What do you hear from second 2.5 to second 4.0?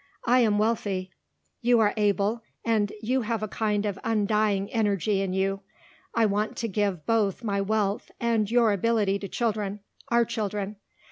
and you have a kind of